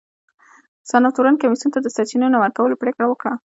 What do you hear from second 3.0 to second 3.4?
وکړه.